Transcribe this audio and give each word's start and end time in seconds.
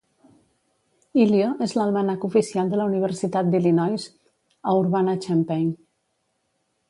"Illio" 1.23 1.49
és 1.65 1.75
l'almanac 1.79 2.25
oficial 2.29 2.71
de 2.71 2.79
la 2.81 2.87
Universitat 2.91 3.51
d'Illinois 3.51 4.07
a 4.71 4.75
Urbana-Champaign. 4.79 5.69